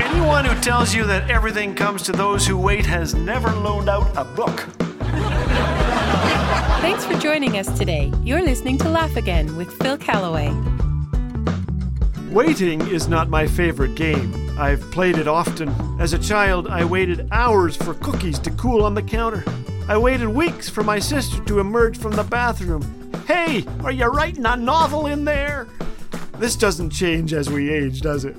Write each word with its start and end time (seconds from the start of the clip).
Anyone 0.00 0.44
who 0.44 0.60
tells 0.60 0.94
you 0.94 1.04
that 1.04 1.30
everything 1.30 1.74
comes 1.74 2.02
to 2.02 2.12
those 2.12 2.46
who 2.46 2.56
wait 2.56 2.86
has 2.86 3.14
never 3.14 3.50
loaned 3.50 3.88
out 3.88 4.10
a 4.16 4.24
book. 4.24 4.68
Thanks 6.80 7.04
for 7.04 7.14
joining 7.14 7.58
us 7.58 7.78
today. 7.78 8.12
You're 8.24 8.42
listening 8.42 8.78
to 8.78 8.88
Laugh 8.88 9.16
Again 9.16 9.56
with 9.56 9.70
Phil 9.82 9.96
Callaway. 9.96 10.52
Waiting 12.30 12.80
is 12.88 13.08
not 13.08 13.28
my 13.28 13.46
favorite 13.46 13.94
game. 13.94 14.32
I've 14.58 14.80
played 14.90 15.18
it 15.18 15.28
often. 15.28 15.68
As 16.00 16.12
a 16.12 16.18
child, 16.18 16.66
I 16.66 16.84
waited 16.84 17.28
hours 17.30 17.76
for 17.76 17.94
cookies 17.94 18.38
to 18.40 18.50
cool 18.52 18.84
on 18.84 18.94
the 18.94 19.02
counter. 19.02 19.44
I 19.88 19.96
waited 19.98 20.28
weeks 20.28 20.68
for 20.68 20.82
my 20.82 20.98
sister 20.98 21.42
to 21.44 21.60
emerge 21.60 21.98
from 21.98 22.12
the 22.12 22.24
bathroom. 22.24 22.82
Hey, 23.26 23.64
are 23.84 23.92
you 23.92 24.06
writing 24.06 24.46
a 24.46 24.56
novel 24.56 25.06
in 25.06 25.24
there? 25.24 25.66
This 26.42 26.56
doesn't 26.56 26.90
change 26.90 27.32
as 27.32 27.48
we 27.48 27.70
age, 27.70 28.00
does 28.00 28.24
it? 28.24 28.34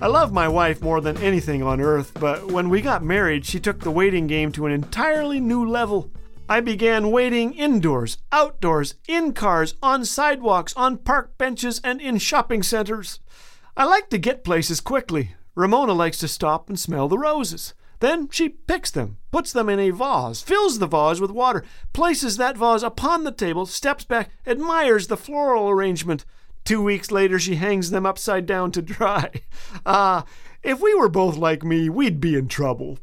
I 0.00 0.06
love 0.06 0.32
my 0.32 0.48
wife 0.48 0.80
more 0.80 1.02
than 1.02 1.18
anything 1.18 1.62
on 1.62 1.78
earth, 1.78 2.12
but 2.18 2.50
when 2.50 2.70
we 2.70 2.80
got 2.80 3.04
married, 3.04 3.44
she 3.44 3.60
took 3.60 3.80
the 3.80 3.90
waiting 3.90 4.26
game 4.26 4.50
to 4.52 4.64
an 4.64 4.72
entirely 4.72 5.40
new 5.40 5.62
level. 5.62 6.10
I 6.48 6.60
began 6.60 7.10
waiting 7.10 7.52
indoors, 7.52 8.16
outdoors, 8.32 8.94
in 9.06 9.34
cars, 9.34 9.74
on 9.82 10.06
sidewalks, 10.06 10.72
on 10.74 10.96
park 10.96 11.36
benches, 11.36 11.82
and 11.84 12.00
in 12.00 12.16
shopping 12.16 12.62
centers. 12.62 13.20
I 13.76 13.84
like 13.84 14.08
to 14.08 14.16
get 14.16 14.42
places 14.42 14.80
quickly. 14.80 15.32
Ramona 15.54 15.92
likes 15.92 16.16
to 16.20 16.28
stop 16.28 16.70
and 16.70 16.80
smell 16.80 17.08
the 17.08 17.18
roses. 17.18 17.74
Then 18.00 18.30
she 18.30 18.48
picks 18.48 18.90
them, 18.90 19.18
puts 19.30 19.52
them 19.52 19.68
in 19.68 19.78
a 19.78 19.90
vase, 19.90 20.40
fills 20.40 20.78
the 20.78 20.86
vase 20.86 21.20
with 21.20 21.30
water, 21.30 21.62
places 21.92 22.38
that 22.38 22.56
vase 22.56 22.82
upon 22.82 23.24
the 23.24 23.32
table, 23.32 23.66
steps 23.66 24.04
back, 24.04 24.30
admires 24.46 25.08
the 25.08 25.18
floral 25.18 25.68
arrangement. 25.68 26.24
Two 26.64 26.82
weeks 26.82 27.10
later, 27.10 27.38
she 27.38 27.56
hangs 27.56 27.90
them 27.90 28.06
upside 28.06 28.46
down 28.46 28.72
to 28.72 28.82
dry. 28.82 29.30
Ah, 29.86 30.24
if 30.62 30.80
we 30.80 30.94
were 30.94 31.10
both 31.10 31.36
like 31.36 31.62
me, 31.62 31.90
we'd 31.90 32.20
be 32.20 32.36
in 32.36 32.48
trouble. 32.48 32.98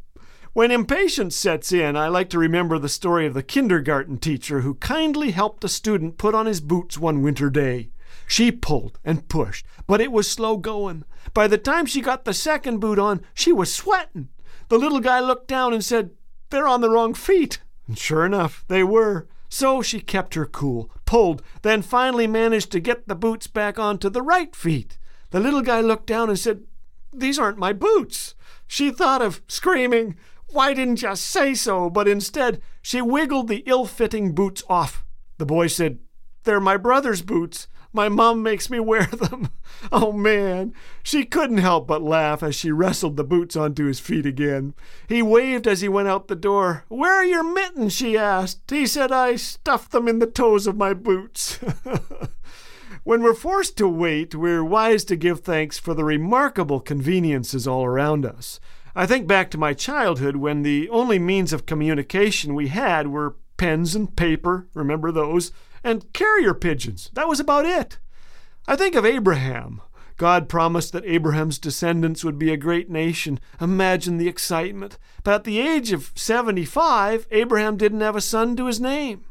When 0.53 0.71
impatience 0.71 1.35
sets 1.35 1.71
in, 1.71 1.95
I 1.95 2.07
like 2.07 2.29
to 2.31 2.39
remember 2.39 2.79
the 2.79 2.89
story 2.89 3.25
of 3.27 3.33
the 3.33 3.43
kindergarten 3.43 4.17
teacher 4.17 4.61
who 4.61 4.73
kindly 4.75 5.31
helped 5.31 5.63
a 5.63 5.69
student 5.69 6.17
put 6.17 6.33
on 6.33 6.45
his 6.45 6.59
boots 6.59 6.97
one 6.97 7.21
winter 7.21 7.49
day. 7.49 7.91
She 8.27 8.51
pulled 8.51 8.99
and 9.05 9.29
pushed, 9.29 9.65
but 9.87 10.01
it 10.01 10.11
was 10.11 10.29
slow 10.29 10.57
going. 10.57 11.05
By 11.33 11.47
the 11.47 11.57
time 11.57 11.85
she 11.85 12.01
got 12.01 12.25
the 12.25 12.33
second 12.33 12.79
boot 12.79 12.97
on, 12.99 13.21
she 13.33 13.53
was 13.53 13.73
sweating. 13.73 14.29
The 14.69 14.77
little 14.77 14.99
guy 14.99 15.19
looked 15.19 15.47
down 15.47 15.73
and 15.73 15.83
said, 15.83 16.11
They're 16.49 16.67
on 16.67 16.81
the 16.81 16.89
wrong 16.89 17.13
feet. 17.13 17.61
And 17.87 17.97
sure 17.97 18.25
enough, 18.25 18.65
they 18.67 18.83
were. 18.83 19.27
So 19.49 19.81
she 19.81 19.99
kept 19.99 20.33
her 20.35 20.45
cool, 20.45 20.91
pulled, 21.11 21.41
then 21.61 21.81
finally 21.81 22.25
managed 22.25 22.71
to 22.71 22.79
get 22.79 23.05
the 23.05 23.15
boots 23.15 23.45
back 23.45 23.77
onto 23.77 24.09
the 24.09 24.21
right 24.21 24.55
feet. 24.55 24.97
The 25.31 25.41
little 25.41 25.61
guy 25.61 25.81
looked 25.81 26.07
down 26.07 26.29
and 26.29 26.39
said, 26.39 26.63
These 27.11 27.37
aren't 27.37 27.57
my 27.57 27.73
boots. 27.73 28.33
She 28.65 28.91
thought 28.91 29.21
of 29.21 29.41
screaming, 29.49 30.15
Why 30.51 30.73
didn't 30.73 31.01
you 31.01 31.13
say 31.17 31.53
so? 31.53 31.89
But 31.89 32.07
instead, 32.07 32.61
she 32.81 33.01
wiggled 33.01 33.49
the 33.49 33.61
ill 33.65 33.85
fitting 33.85 34.33
boots 34.33 34.63
off. 34.69 35.03
The 35.37 35.45
boy 35.45 35.67
said, 35.67 35.99
They're 36.45 36.61
my 36.61 36.77
brother's 36.77 37.21
boots. 37.21 37.67
My 37.93 38.07
mom 38.09 38.41
makes 38.41 38.69
me 38.69 38.79
wear 38.79 39.05
them. 39.05 39.49
Oh 39.91 40.11
man, 40.11 40.73
she 41.03 41.25
couldn't 41.25 41.57
help 41.57 41.87
but 41.87 42.01
laugh 42.01 42.43
as 42.43 42.55
she 42.55 42.71
wrestled 42.71 43.17
the 43.17 43.23
boots 43.23 43.55
onto 43.55 43.85
his 43.85 43.99
feet 43.99 44.25
again. 44.25 44.73
He 45.07 45.21
waved 45.21 45.67
as 45.67 45.81
he 45.81 45.89
went 45.89 46.07
out 46.07 46.27
the 46.27 46.35
door. 46.35 46.85
Where 46.87 47.13
are 47.13 47.25
your 47.25 47.43
mittens? 47.43 47.93
she 47.93 48.17
asked. 48.17 48.69
He 48.69 48.85
said, 48.85 49.11
I 49.11 49.35
stuffed 49.35 49.91
them 49.91 50.07
in 50.07 50.19
the 50.19 50.27
toes 50.27 50.67
of 50.67 50.77
my 50.77 50.93
boots. 50.93 51.59
when 53.03 53.23
we're 53.23 53.33
forced 53.33 53.77
to 53.77 53.87
wait, 53.87 54.35
we're 54.35 54.63
wise 54.63 55.03
to 55.05 55.15
give 55.15 55.41
thanks 55.41 55.77
for 55.77 55.93
the 55.93 56.05
remarkable 56.05 56.79
conveniences 56.79 57.67
all 57.67 57.83
around 57.83 58.25
us. 58.25 58.59
I 58.95 59.05
think 59.05 59.25
back 59.25 59.49
to 59.51 59.57
my 59.57 59.73
childhood 59.73 60.35
when 60.35 60.63
the 60.63 60.89
only 60.89 61.17
means 61.17 61.53
of 61.53 61.65
communication 61.65 62.53
we 62.53 62.67
had 62.67 63.07
were 63.07 63.35
pens 63.61 63.93
and 63.93 64.15
paper, 64.15 64.65
remember 64.73 65.11
those, 65.11 65.51
and 65.83 66.11
carrier 66.13 66.51
pigeons. 66.51 67.11
That 67.13 67.27
was 67.27 67.39
about 67.39 67.63
it. 67.63 67.99
I 68.67 68.75
think 68.75 68.95
of 68.95 69.05
Abraham. 69.05 69.81
God 70.17 70.49
promised 70.49 70.93
that 70.93 71.05
Abraham's 71.05 71.59
descendants 71.59 72.23
would 72.23 72.39
be 72.39 72.51
a 72.51 72.57
great 72.57 72.89
nation. 72.89 73.39
Imagine 73.61 74.17
the 74.17 74.27
excitement. 74.27 74.97
But 75.23 75.35
at 75.35 75.43
the 75.43 75.59
age 75.59 75.91
of 75.91 76.11
75, 76.15 77.27
Abraham 77.29 77.77
didn't 77.77 78.01
have 78.01 78.15
a 78.15 78.21
son 78.21 78.55
to 78.55 78.65
his 78.65 78.81
name. 78.81 79.25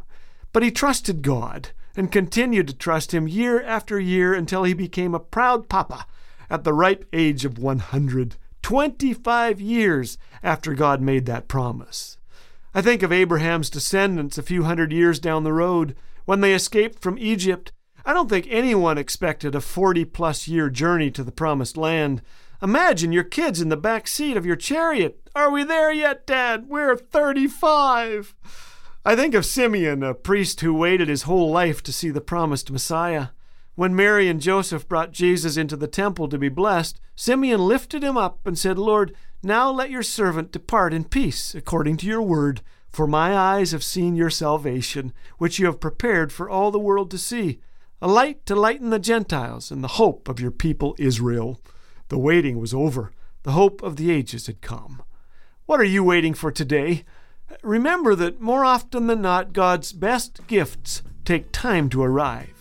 But 0.52 0.62
he 0.62 0.70
trusted 0.70 1.22
God 1.22 1.70
and 1.96 2.12
continued 2.12 2.68
to 2.68 2.74
trust 2.76 3.12
him 3.12 3.26
year 3.26 3.60
after 3.60 3.98
year 3.98 4.32
until 4.32 4.62
he 4.62 4.74
became 4.74 5.12
a 5.12 5.18
proud 5.18 5.68
papa 5.68 6.06
at 6.48 6.62
the 6.62 6.72
ripe 6.72 7.04
age 7.12 7.44
of 7.44 7.58
100, 7.58 8.36
25 8.62 9.60
years 9.60 10.18
after 10.40 10.74
God 10.74 11.02
made 11.02 11.26
that 11.26 11.48
promise. 11.48 12.16
I 12.74 12.82
think 12.82 13.02
of 13.02 13.12
Abraham's 13.12 13.70
descendants 13.70 14.38
a 14.38 14.42
few 14.42 14.64
hundred 14.64 14.92
years 14.92 15.18
down 15.18 15.44
the 15.44 15.52
road 15.52 15.96
when 16.24 16.40
they 16.40 16.54
escaped 16.54 17.02
from 17.02 17.18
Egypt 17.18 17.72
I 18.04 18.12
don't 18.14 18.28
think 18.28 18.46
anyone 18.48 18.98
expected 18.98 19.54
a 19.54 19.60
40 19.60 20.04
plus 20.06 20.48
year 20.48 20.70
journey 20.70 21.10
to 21.12 21.22
the 21.22 21.32
promised 21.32 21.76
land. 21.76 22.22
Imagine 22.62 23.12
your 23.12 23.24
kids 23.24 23.60
in 23.60 23.68
the 23.68 23.76
back 23.76 24.06
seat 24.06 24.36
of 24.36 24.46
your 24.46 24.56
chariot. 24.56 25.28
Are 25.34 25.50
we 25.50 25.64
there 25.64 25.92
yet, 25.92 26.26
Dad? 26.26 26.68
We're 26.68 26.96
35. 26.96 28.34
I 29.04 29.16
think 29.16 29.34
of 29.34 29.46
Simeon, 29.46 30.02
a 30.02 30.14
priest 30.14 30.60
who 30.60 30.74
waited 30.74 31.08
his 31.08 31.22
whole 31.22 31.50
life 31.50 31.82
to 31.84 31.92
see 31.92 32.10
the 32.10 32.20
promised 32.20 32.70
Messiah. 32.70 33.28
When 33.74 33.96
Mary 33.96 34.28
and 34.28 34.40
Joseph 34.40 34.88
brought 34.88 35.12
Jesus 35.12 35.56
into 35.56 35.76
the 35.76 35.86
temple 35.86 36.28
to 36.28 36.38
be 36.38 36.48
blessed, 36.48 37.00
Simeon 37.16 37.60
lifted 37.60 38.02
him 38.02 38.16
up 38.16 38.46
and 38.46 38.58
said, 38.58 38.78
Lord, 38.78 39.14
now 39.42 39.70
let 39.70 39.90
your 39.90 40.02
servant 40.02 40.52
depart 40.52 40.92
in 40.92 41.04
peace, 41.04 41.54
according 41.54 41.96
to 41.98 42.06
your 42.06 42.22
word, 42.22 42.60
for 42.90 43.06
my 43.06 43.34
eyes 43.34 43.72
have 43.72 43.84
seen 43.84 44.16
your 44.16 44.30
salvation, 44.30 45.12
which 45.38 45.58
you 45.58 45.66
have 45.66 45.80
prepared 45.80 46.32
for 46.32 46.50
all 46.50 46.70
the 46.70 46.78
world 46.78 47.10
to 47.12 47.18
see 47.18 47.60
a 48.02 48.08
light 48.08 48.44
to 48.46 48.54
lighten 48.54 48.90
the 48.90 48.98
Gentiles 48.98 49.70
and 49.70 49.84
the 49.84 49.88
hope 49.88 50.28
of 50.28 50.40
your 50.40 50.50
people 50.50 50.96
Israel. 50.98 51.60
The 52.08 52.18
waiting 52.18 52.58
was 52.58 52.74
over. 52.74 53.12
The 53.42 53.52
hope 53.52 53.82
of 53.82 53.96
the 53.96 54.10
ages 54.10 54.46
had 54.46 54.60
come. 54.60 55.02
What 55.66 55.80
are 55.80 55.84
you 55.84 56.02
waiting 56.02 56.34
for 56.34 56.50
today? 56.50 57.04
Remember 57.62 58.14
that 58.14 58.40
more 58.40 58.64
often 58.64 59.06
than 59.06 59.22
not, 59.22 59.52
God's 59.52 59.92
best 59.92 60.46
gifts 60.46 61.02
take 61.24 61.52
time 61.52 61.88
to 61.90 62.02
arrive. 62.02 62.59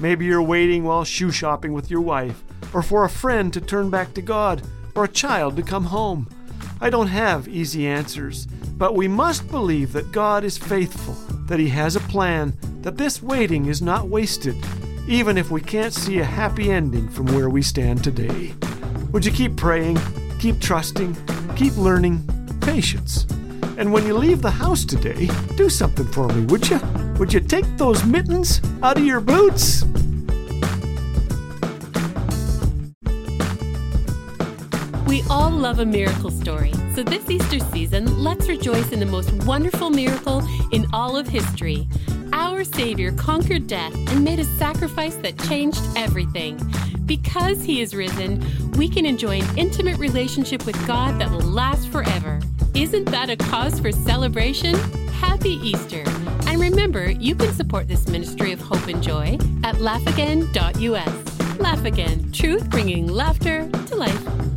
Maybe 0.00 0.24
you're 0.24 0.42
waiting 0.42 0.84
while 0.84 1.04
shoe 1.04 1.30
shopping 1.30 1.74
with 1.74 1.90
your 1.90 2.00
wife, 2.00 2.42
or 2.72 2.82
for 2.82 3.04
a 3.04 3.10
friend 3.10 3.52
to 3.52 3.60
turn 3.60 3.90
back 3.90 4.14
to 4.14 4.22
God, 4.22 4.62
or 4.94 5.04
a 5.04 5.08
child 5.08 5.56
to 5.56 5.62
come 5.62 5.84
home. 5.84 6.26
I 6.80 6.88
don't 6.88 7.08
have 7.08 7.48
easy 7.48 7.86
answers, 7.86 8.46
but 8.46 8.94
we 8.94 9.06
must 9.06 9.50
believe 9.50 9.92
that 9.92 10.10
God 10.10 10.42
is 10.42 10.56
faithful, 10.56 11.12
that 11.44 11.60
He 11.60 11.68
has 11.68 11.96
a 11.96 12.00
plan, 12.00 12.56
that 12.80 12.96
this 12.96 13.22
waiting 13.22 13.66
is 13.66 13.82
not 13.82 14.08
wasted, 14.08 14.56
even 15.06 15.36
if 15.36 15.50
we 15.50 15.60
can't 15.60 15.92
see 15.92 16.18
a 16.20 16.24
happy 16.24 16.70
ending 16.70 17.06
from 17.10 17.26
where 17.26 17.50
we 17.50 17.60
stand 17.60 18.02
today. 18.02 18.54
Would 19.12 19.26
you 19.26 19.32
keep 19.32 19.56
praying, 19.56 19.98
keep 20.38 20.60
trusting, 20.60 21.14
keep 21.56 21.76
learning 21.76 22.26
patience? 22.62 23.26
And 23.76 23.92
when 23.92 24.06
you 24.06 24.16
leave 24.16 24.40
the 24.40 24.50
house 24.50 24.86
today, 24.86 25.28
do 25.56 25.68
something 25.68 26.06
for 26.06 26.26
me, 26.28 26.46
would 26.46 26.70
you? 26.70 27.09
Would 27.20 27.34
you 27.34 27.40
take 27.40 27.66
those 27.76 28.02
mittens 28.02 28.62
out 28.82 28.96
of 28.96 29.04
your 29.04 29.20
boots? 29.20 29.84
We 35.06 35.22
all 35.28 35.50
love 35.50 35.80
a 35.80 35.84
miracle 35.84 36.30
story, 36.30 36.72
so 36.94 37.02
this 37.02 37.28
Easter 37.28 37.58
season, 37.58 38.24
let's 38.24 38.48
rejoice 38.48 38.90
in 38.90 39.00
the 39.00 39.06
most 39.06 39.30
wonderful 39.44 39.90
miracle 39.90 40.42
in 40.72 40.86
all 40.94 41.14
of 41.14 41.28
history. 41.28 41.86
Our 42.32 42.64
Savior 42.64 43.12
conquered 43.12 43.66
death 43.66 43.94
and 43.94 44.24
made 44.24 44.38
a 44.38 44.44
sacrifice 44.56 45.16
that 45.16 45.38
changed 45.40 45.82
everything. 45.96 46.58
Because 47.04 47.62
He 47.62 47.82
is 47.82 47.94
risen, 47.94 48.42
we 48.78 48.88
can 48.88 49.04
enjoy 49.04 49.42
an 49.42 49.58
intimate 49.58 49.98
relationship 49.98 50.64
with 50.64 50.86
God 50.86 51.20
that 51.20 51.30
will 51.30 51.40
last 51.40 51.86
forever. 51.88 52.40
Isn't 52.72 53.10
that 53.10 53.28
a 53.28 53.36
cause 53.36 53.78
for 53.78 53.92
celebration? 53.92 54.74
Happy 55.20 55.60
Easter! 55.62 56.02
And 56.60 56.76
remember, 56.76 57.10
you 57.10 57.34
can 57.34 57.54
support 57.54 57.88
this 57.88 58.06
ministry 58.06 58.52
of 58.52 58.60
hope 58.60 58.86
and 58.86 59.02
joy 59.02 59.38
at 59.64 59.76
laughagain.us. 59.76 61.58
Laugh 61.58 61.84
Again, 61.86 62.30
truth 62.32 62.68
bringing 62.68 63.06
laughter 63.06 63.66
to 63.86 63.96
life. 63.96 64.49